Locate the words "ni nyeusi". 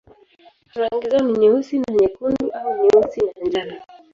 1.19-1.79